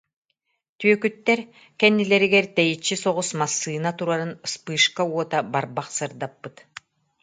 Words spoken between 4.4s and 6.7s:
вспышка уота барбах сырдаппыт